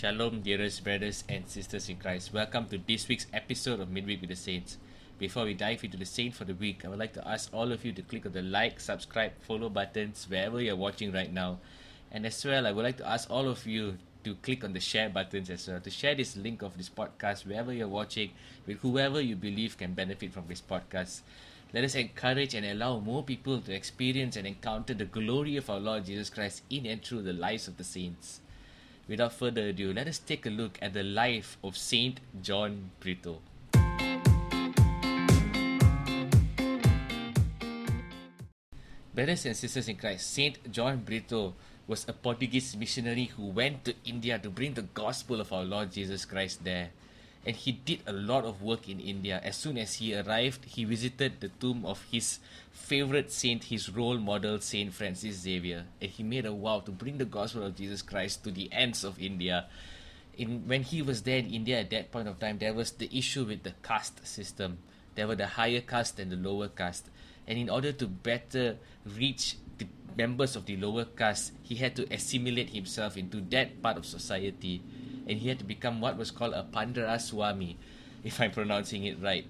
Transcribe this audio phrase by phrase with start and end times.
[0.00, 2.32] Shalom, dearest brothers and sisters in Christ.
[2.32, 4.78] Welcome to this week's episode of Midweek with the Saints.
[5.18, 7.70] Before we dive into the Saint for the week, I would like to ask all
[7.70, 11.58] of you to click on the like, subscribe, follow buttons wherever you're watching right now.
[12.10, 14.80] And as well, I would like to ask all of you to click on the
[14.80, 18.30] share buttons as well to share this link of this podcast wherever you're watching
[18.66, 21.20] with whoever you believe can benefit from this podcast.
[21.74, 25.78] Let us encourage and allow more people to experience and encounter the glory of our
[25.78, 28.40] Lord Jesus Christ in and through the lives of the saints
[29.10, 33.42] without further ado, let us take a look at the life of Saint John Brito.
[39.12, 41.54] Brothers and sisters in Christ, Saint John Brito
[41.88, 45.90] was a Portuguese missionary who went to India to bring the gospel of our Lord
[45.90, 46.90] Jesus Christ there
[47.46, 49.40] and he did a lot of work in India.
[49.42, 52.38] As soon as he arrived, he visited the tomb of his
[52.70, 57.16] favorite saint, his role model, Saint Francis Xavier, and he made a vow to bring
[57.18, 59.66] the gospel of Jesus Christ to the ends of India.
[60.36, 63.08] In when he was there in India at that point of time, there was the
[63.16, 64.78] issue with the caste system.
[65.14, 67.08] There were the higher caste and the lower caste,
[67.46, 68.76] and in order to better
[69.16, 73.96] reach the members of the lower caste, he had to assimilate himself into that part
[73.96, 74.82] of society
[75.30, 77.76] and he had to become what was called a Pandaraswami,
[78.24, 79.46] if I'm pronouncing it right.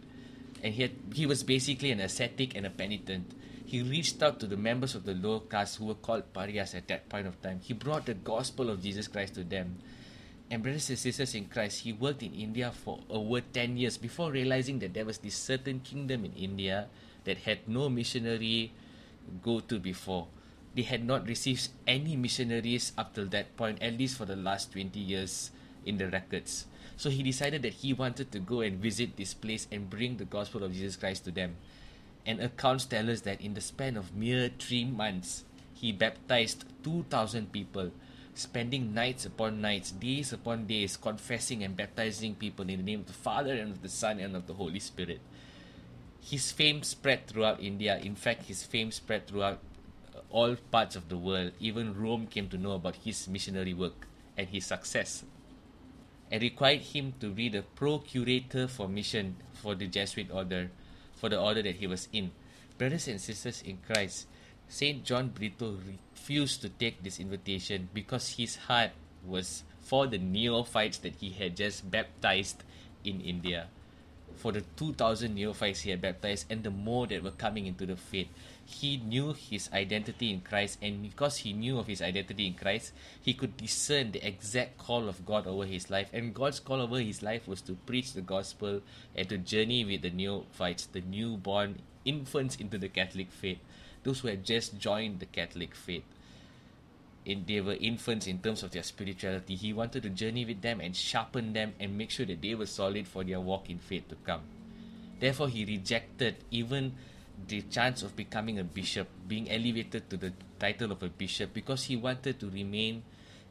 [0.62, 3.32] And he, had, he was basically an ascetic and a penitent.
[3.64, 6.86] He reached out to the members of the lower caste who were called pariahs at
[6.88, 7.60] that point of time.
[7.62, 9.78] He brought the gospel of Jesus Christ to them.
[10.50, 14.32] And brothers and sisters in Christ, he worked in India for over 10 years before
[14.32, 16.88] realizing that there was this certain kingdom in India
[17.24, 18.72] that had no missionary
[19.42, 20.26] go to before.
[20.74, 24.72] They had not received any missionaries up till that point, at least for the last
[24.72, 25.52] 20 years
[25.84, 26.66] in the records.
[27.00, 30.26] So he decided that he wanted to go and visit this place and bring the
[30.26, 31.56] gospel of Jesus Christ to them.
[32.26, 37.52] And accounts tell us that in the span of mere three months, he baptized 2,000
[37.52, 37.90] people,
[38.34, 43.06] spending nights upon nights, days upon days, confessing and baptizing people in the name of
[43.06, 45.20] the Father and of the Son and of the Holy Spirit.
[46.20, 47.96] His fame spread throughout India.
[47.96, 49.60] In fact, his fame spread throughout
[50.14, 51.52] uh, all parts of the world.
[51.58, 55.24] Even Rome came to know about his missionary work and his success
[56.30, 60.70] and required him to be the procurator for mission for the Jesuit order,
[61.16, 62.30] for the order that he was in.
[62.78, 64.26] Brothers and sisters in Christ,
[64.68, 68.92] Saint John Brito refused to take this invitation because his heart
[69.26, 72.62] was for the neophytes that he had just baptized
[73.04, 73.66] in India.
[74.36, 77.96] For the 2,000 neophytes he had baptized and the more that were coming into the
[77.96, 78.28] faith
[78.70, 82.92] he knew his identity in Christ, and because he knew of his identity in Christ,
[83.20, 86.08] he could discern the exact call of God over his life.
[86.12, 88.80] And God's call over his life was to preach the gospel
[89.16, 93.58] and to journey with the neophytes, the newborn infants into the Catholic faith,
[94.04, 96.04] those who had just joined the Catholic faith.
[97.26, 99.54] In, they were infants in terms of their spirituality.
[99.54, 102.66] He wanted to journey with them and sharpen them and make sure that they were
[102.66, 104.40] solid for their walk in faith to come.
[105.18, 106.94] Therefore, he rejected even
[107.46, 111.84] the chance of becoming a bishop, being elevated to the title of a bishop, because
[111.84, 113.02] he wanted to remain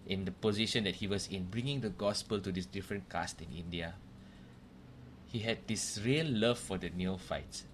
[0.07, 3.56] in the position that he was in, bringing the gospel to this different caste in
[3.56, 3.94] India.
[5.28, 7.66] He had this real love for the neophytes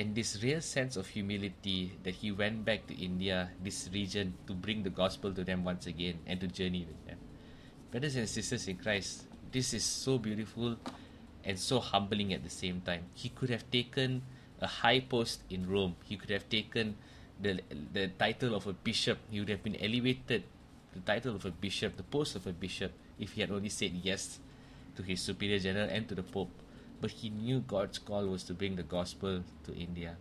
[0.00, 4.54] and this real sense of humility that he went back to India, this region, to
[4.54, 7.18] bring the gospel to them once again and to journey with them.
[7.90, 10.76] Brothers and sisters in Christ, this is so beautiful
[11.44, 13.04] and so humbling at the same time.
[13.12, 14.22] He could have taken
[14.60, 15.96] a high post in Rome.
[16.04, 16.96] He could have taken
[17.40, 17.60] the
[17.92, 19.18] the title of a bishop.
[19.28, 20.44] He would have been elevated
[20.96, 23.92] the title of a bishop, the post of a bishop, if he had only said
[23.92, 24.40] yes
[24.96, 26.50] to his superior general and to the Pope.
[27.00, 30.16] But he knew God's call was to bring the gospel to India.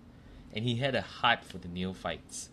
[0.54, 2.50] And he had a heart for the neophytes.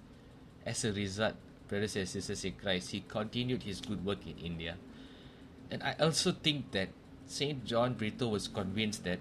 [0.65, 1.35] As a result,
[1.69, 4.77] brothers and sisters in Christ, he continued his good work in India.
[5.71, 6.89] And I also think that
[7.27, 9.21] Saint John Brito was convinced that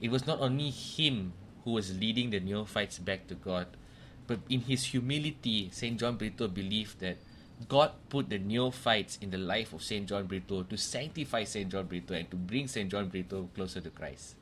[0.00, 1.32] it was not only him
[1.64, 3.66] who was leading the neophytes back to God.
[4.26, 5.98] But in his humility, St.
[5.98, 7.18] John Brito believed that
[7.68, 10.08] God put the neophytes in the life of St.
[10.08, 11.70] John Brito to sanctify St.
[11.70, 12.90] John Brito and to bring St.
[12.90, 14.36] John Brito closer to Christ.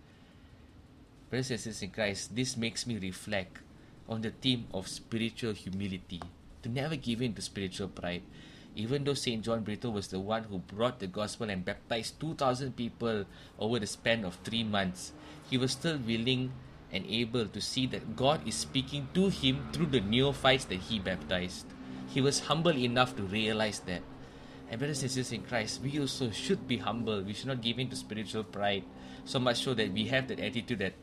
[1.33, 3.59] And sisters in Christ, this makes me reflect
[4.09, 6.21] on the theme of spiritual humility,
[6.63, 8.23] to never give in to spiritual pride.
[8.75, 9.43] Even though St.
[9.43, 13.25] John Brito was the one who brought the gospel and baptized 2,000 people
[13.59, 15.13] over the span of three months,
[15.49, 16.53] he was still willing
[16.93, 20.99] and able to see that God is speaking to him through the neophytes that he
[20.99, 21.67] baptized.
[22.09, 24.03] He was humble enough to realize that.
[24.69, 27.23] And brothers and sisters in Christ, we also should be humble.
[27.23, 28.85] We should not give in to spiritual pride,
[29.25, 30.95] so much so that we have that attitude that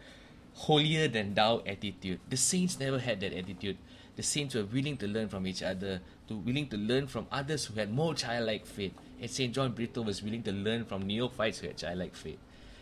[0.57, 2.19] holier than thou attitude.
[2.29, 3.77] The saints never had that attitude.
[4.15, 7.65] The saints were willing to learn from each other, to willing to learn from others
[7.65, 8.93] who had more childlike faith.
[9.21, 9.53] And St.
[9.53, 12.39] John Brito was willing to learn from neophytes who had childlike faith.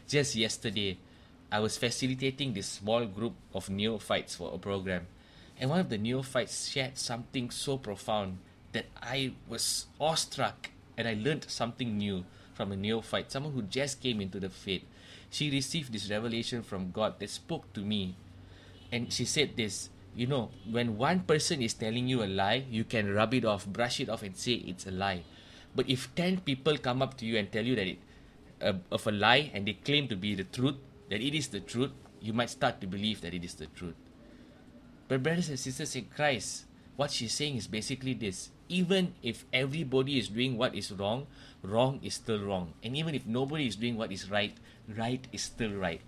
[0.08, 0.98] Just yesterday,
[1.52, 5.08] I was facilitating this small group of neophytes for a program.
[5.60, 8.38] And one of the neophytes shared something so profound
[8.72, 12.24] that I was awestruck and I learned something new
[12.54, 14.84] from a neophyte, someone who just came into the faith.
[15.36, 18.16] She received this revelation from God that spoke to me.
[18.88, 22.86] And she said this you know, when one person is telling you a lie, you
[22.86, 25.28] can rub it off, brush it off, and say it's a lie.
[25.76, 28.00] But if 10 people come up to you and tell you that it,
[28.62, 30.80] uh, of a lie and they claim to be the truth,
[31.10, 31.92] that it is the truth,
[32.22, 34.00] you might start to believe that it is the truth.
[35.10, 36.64] But, brothers and sisters in Christ,
[36.96, 41.28] what she's saying is basically this even if everybody is doing what is wrong,
[41.62, 42.74] wrong is still wrong.
[42.84, 44.56] And even if nobody is doing what is right,
[44.88, 46.02] right is still right.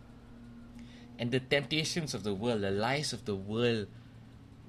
[1.20, 3.88] And the temptations of the world, the lies of the world,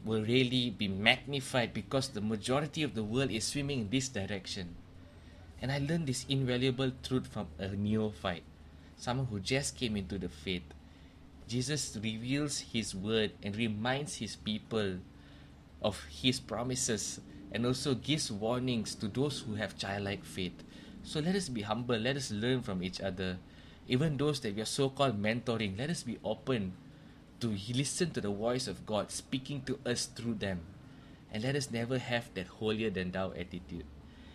[0.05, 4.77] will really be magnified because the majority of the world is swimming in this direction.
[5.61, 8.45] And I learned this invaluable truth from a neophyte,
[8.97, 10.63] someone who just came into the faith.
[11.49, 14.99] Jesus reveals his word and reminds his people
[15.83, 17.21] of his promises
[17.53, 20.63] and also gives warnings to those who have childlike faith.
[21.03, 23.39] So let us be humble, let us learn from each other.
[23.88, 26.73] Even those that we are so called mentoring, let us be open
[27.40, 30.61] to listen to the voice of God speaking to us through them.
[31.32, 33.85] And let us never have that holier than thou attitude.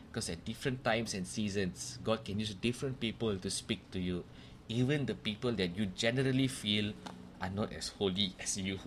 [0.10, 4.24] Because at different times and seasons, God can use different people to speak to you.
[4.70, 6.94] Even the people that you generally feel
[7.42, 8.80] are not as holy as you.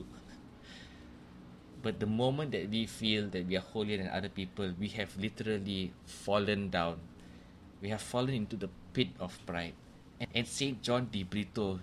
[1.82, 5.16] But the moment that we feel that we are holier than other people, we have
[5.16, 6.98] literally fallen down.
[7.82, 9.74] We have fallen into the pit of pride.
[10.20, 10.82] And, St.
[10.82, 11.80] John de Brito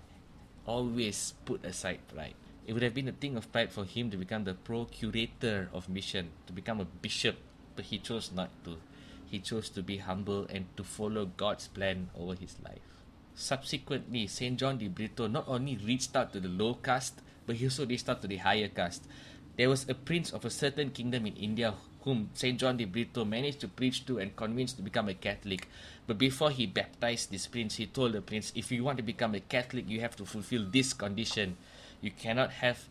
[0.66, 2.36] always put aside pride.
[2.66, 5.90] It would have been a thing of pride for him to become the procurator of
[5.90, 7.36] mission, to become a bishop,
[7.76, 8.78] but he chose not to.
[9.26, 13.04] He chose to be humble and to follow God's plan over his life.
[13.36, 14.58] Subsequently, St.
[14.58, 18.08] John de Brito not only reached out to the low caste, but he also reached
[18.08, 19.08] out to the higher caste.
[19.56, 22.60] There was a prince of a certain kingdom in India whom St.
[22.60, 25.70] John de Brito managed to preach to and convince to become a Catholic.
[26.08, 29.36] But before he baptized this prince, he told the prince, if you want to become
[29.36, 31.56] a Catholic, you have to fulfill this condition.
[32.02, 32.90] You cannot have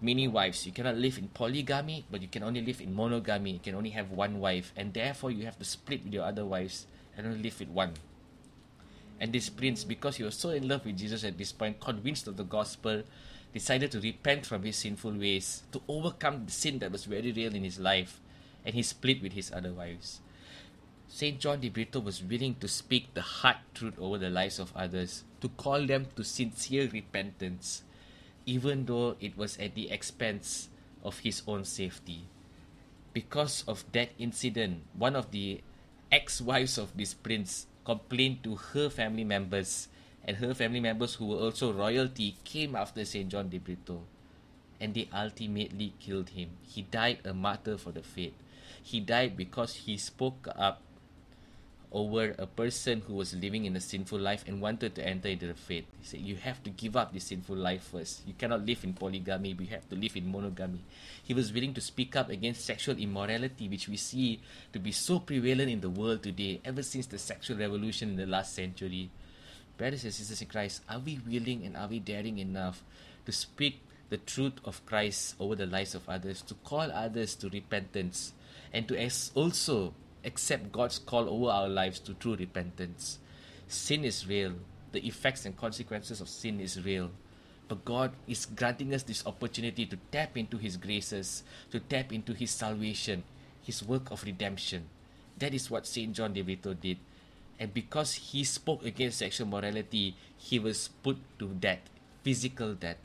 [0.00, 0.66] many wives.
[0.66, 3.52] You cannot live in polygamy, but you can only live in monogamy.
[3.52, 4.72] You can only have one wife.
[4.76, 7.94] And therefore, you have to split with your other wives and only live with one.
[9.20, 12.26] And this prince, because he was so in love with Jesus at this point, convinced
[12.26, 13.02] of the gospel,
[13.52, 17.54] decided to repent from his sinful ways, to overcome the sin that was very real
[17.54, 18.20] in his life,
[18.64, 20.20] and he split with his other wives.
[21.08, 21.38] St.
[21.38, 25.24] John de Brito was willing to speak the hard truth over the lives of others,
[25.40, 27.84] to call them to sincere repentance,
[28.44, 30.68] even though it was at the expense
[31.02, 32.24] of his own safety.
[33.14, 35.62] Because of that incident, one of the
[36.12, 39.86] ex wives of this prince complained to her family members
[40.24, 43.28] and her family members who were also royalty came after St.
[43.28, 44.02] John de Brito
[44.80, 46.50] and they ultimately killed him.
[46.62, 48.34] He died a martyr for the faith.
[48.82, 50.82] He died because he spoke up
[51.96, 55.46] over a person who was living in a sinful life and wanted to enter into
[55.46, 55.86] the faith.
[55.98, 58.20] He said, You have to give up this sinful life first.
[58.26, 60.84] You cannot live in polygamy, you have to live in monogamy.
[61.24, 64.40] He was willing to speak up against sexual immorality, which we see
[64.74, 68.26] to be so prevalent in the world today, ever since the sexual revolution in the
[68.26, 69.10] last century
[69.76, 72.82] brothers and sisters in Christ, are we willing and are we daring enough
[73.24, 77.48] to speak the truth of Christ over the lives of others, to call others to
[77.48, 78.32] repentance,
[78.72, 79.94] and to also
[80.26, 83.18] accept God's call over our lives to true repentance?
[83.68, 84.52] Sin is real.
[84.92, 87.10] The effects and consequences of sin is real.
[87.68, 92.34] But God is granting us this opportunity to tap into His graces, to tap into
[92.34, 93.24] His salvation,
[93.62, 94.84] His work of redemption.
[95.38, 96.12] That is what St.
[96.12, 96.98] John de Brito did
[97.58, 101.80] and because he spoke against sexual morality, he was put to death,
[102.22, 103.00] physical death.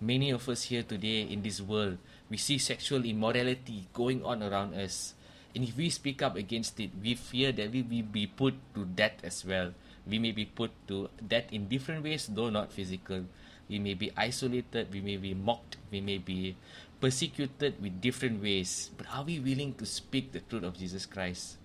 [0.00, 1.96] Many of us here today in this world,
[2.28, 5.14] we see sexual immorality going on around us.
[5.56, 8.84] And if we speak up against it, we fear that we will be put to
[8.84, 9.72] death as well.
[10.06, 13.24] We may be put to death in different ways, though not physical.
[13.66, 16.54] We may be isolated, we may be mocked, we may be
[17.00, 18.90] persecuted with different ways.
[18.96, 21.56] But are we willing to speak the truth of Jesus Christ?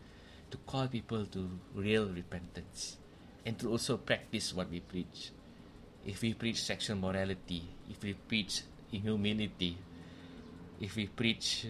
[0.52, 2.98] to call people to real repentance
[3.46, 5.32] and to also practice what we preach.
[6.06, 9.78] If we preach sexual morality, if we preach humility,
[10.80, 11.68] if we preach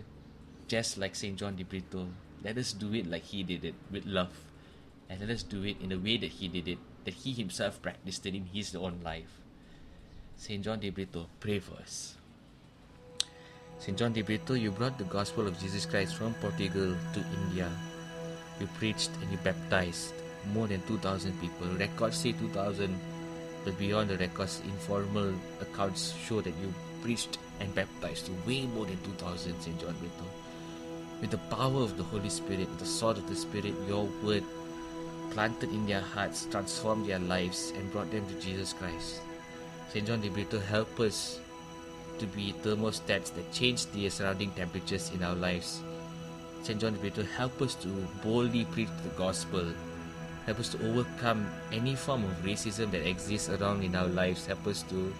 [0.71, 1.35] just like St.
[1.35, 2.07] John de Brito,
[2.45, 4.31] let us do it like he did it with love.
[5.09, 7.81] And let us do it in the way that he did it, that he himself
[7.81, 9.43] practiced it in his own life.
[10.37, 10.63] St.
[10.63, 12.15] John de Brito, pray for us.
[13.79, 13.97] St.
[13.97, 17.69] John de Brito, you brought the gospel of Jesus Christ from Portugal to India.
[18.61, 20.13] You preached and you baptized
[20.53, 21.67] more than 2,000 people.
[21.75, 22.97] Records say 2,000,
[23.65, 28.97] but beyond the records, informal accounts show that you preached and baptized way more than
[29.03, 29.77] 2,000, St.
[29.77, 30.31] John de Brito.
[31.21, 34.43] With the power of the Holy Spirit, the sword of the Spirit, your word
[35.29, 39.21] planted in their hearts, transformed their lives, and brought them to Jesus Christ.
[39.93, 40.07] St.
[40.07, 41.39] John de Brito, help us
[42.17, 45.81] to be thermostats that change the surrounding temperatures in our lives.
[46.63, 46.81] St.
[46.81, 47.87] John de Brito, help us to
[48.23, 49.65] boldly preach the gospel.
[50.45, 54.47] Help us to overcome any form of racism that exists around in our lives.
[54.47, 55.13] Help us to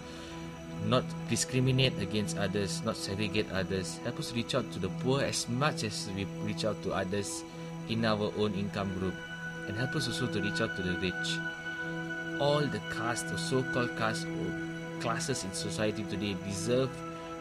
[0.86, 4.00] not discriminate against others, not segregate others.
[4.04, 7.44] Help us reach out to the poor as much as we reach out to others
[7.90, 9.14] in our own income group.
[9.68, 12.42] And help us also to reach out to the rich.
[12.42, 16.90] All the caste or so called caste or classes in society today deserve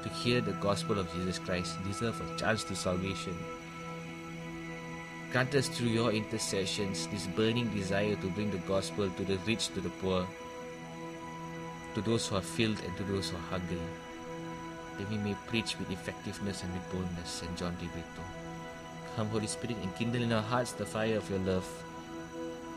[0.02, 3.36] to hear the gospel of Jesus Christ, deserve a chance to salvation.
[5.30, 9.68] Grant us through your intercessions this burning desire to bring the gospel to the rich,
[9.68, 10.26] to the poor,
[11.94, 13.80] to those who are filled and to those who are hungry,
[14.98, 17.56] that we may preach with effectiveness and with boldness, St.
[17.56, 17.88] John de.
[19.16, 21.66] Come, Holy Spirit, and kindle in our hearts the fire of your love.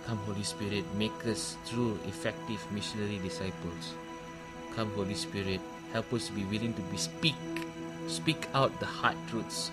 [0.05, 3.93] Come, Holy Spirit, make us true, effective missionary disciples.
[4.75, 7.36] Come, Holy Spirit, help us to be willing to be speak,
[8.08, 9.72] speak out the hard truths.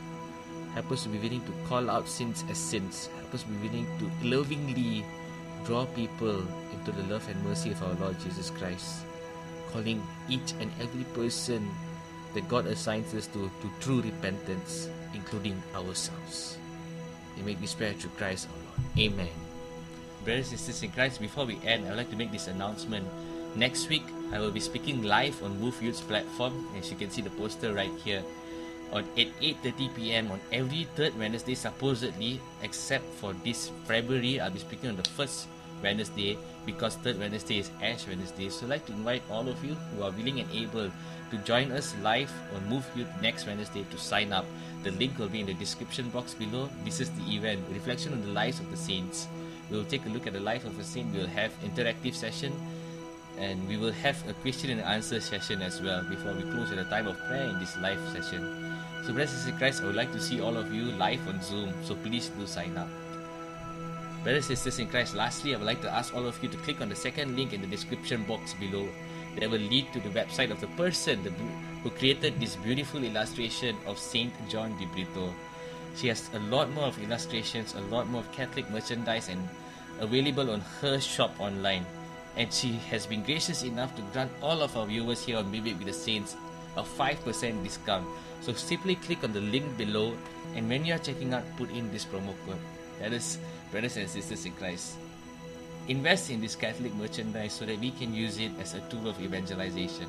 [0.75, 3.09] Help us to be willing to call out sins as sins.
[3.17, 5.05] Help us to be willing to lovingly
[5.65, 6.43] draw people
[6.73, 9.05] into the love and mercy of our Lord Jesus Christ,
[9.73, 11.69] calling each and every person
[12.35, 16.59] that God assigns us to to true repentance, including ourselves.
[17.37, 18.81] We make this prayer through Christ our Lord.
[18.99, 19.35] Amen.
[20.25, 23.09] Brothers and sisters in Christ, before we end, I would like to make this announcement.
[23.57, 26.69] Next week, I will be speaking live on Move Youth's platform.
[26.77, 28.23] As you can see the poster right here.
[28.93, 30.31] On at 8.30 p.m.
[30.31, 35.47] on every third Wednesday, supposedly, except for this February, I'll be speaking on the first
[35.83, 38.49] Wednesday because third Wednesday is Ash Wednesday.
[38.49, 40.91] So I'd like to invite all of you who are willing and able
[41.31, 44.45] to join us live on Move Youth next Wednesday to sign up.
[44.83, 46.69] The link will be in the description box below.
[46.85, 49.29] This is the event, reflection on the lives of the saints.
[49.71, 51.15] We'll take a look at the life of a saint.
[51.15, 52.53] We'll have interactive session
[53.39, 56.77] and we will have a question and answer session as well before we close at
[56.77, 58.43] the time of prayer in this live session.
[59.07, 61.73] So, brothers and Christ, I would like to see all of you live on Zoom,
[61.83, 62.89] so please do sign up.
[64.23, 66.81] Brothers sisters in Christ, lastly, I would like to ask all of you to click
[66.81, 68.89] on the second link in the description box below
[69.39, 71.25] that will lead to the website of the person
[71.83, 75.33] who created this beautiful illustration of Saint John de Brito.
[75.97, 79.49] She has a lot more of illustrations, a lot more of Catholic merchandise, and
[80.01, 81.87] available on her shop online
[82.37, 85.79] and she has been gracious enough to grant all of our viewers here on Midweek
[85.79, 86.37] with the Saints
[86.77, 88.07] a 5% discount.
[88.41, 90.15] So simply click on the link below
[90.55, 92.59] and when you are checking out, put in this promo code.
[93.01, 93.39] That is,
[93.71, 94.97] brothers and sisters in Christ.
[95.89, 99.21] Invest in this Catholic merchandise so that we can use it as a tool of
[99.21, 100.07] evangelization.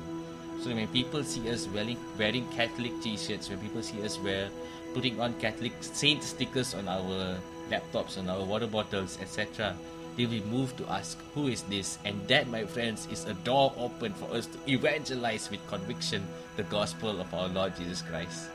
[0.60, 4.48] So when people see us wearing, wearing Catholic t-shirts, when people see us wear
[4.94, 7.38] putting on Catholic saint stickers on our
[7.68, 9.74] laptops, on our water bottles, etc.,
[10.16, 11.98] they will move to ask, Who is this?
[12.04, 16.22] And that, my friends, is a door open for us to evangelize with conviction
[16.56, 18.50] the gospel of our Lord Jesus Christ.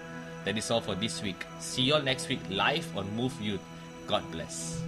[0.46, 1.44] That is all for this week.
[1.60, 3.60] See you all next week live on Move Youth.
[4.08, 4.82] God bless.